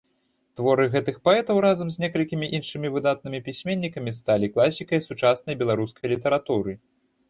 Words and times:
Творы 0.61 0.87
гэтых 0.95 1.19
паэтаў, 1.29 1.57
разам 1.65 1.91
з 1.97 2.05
некалькімі 2.05 2.49
іншымі 2.59 2.93
выдатнымі 2.97 3.45
пісьменнікамі, 3.51 4.17
сталі 4.23 4.53
класікай 4.57 5.07
сучаснай 5.13 5.53
беларускай 5.65 6.07
літаратуры. 6.19 6.71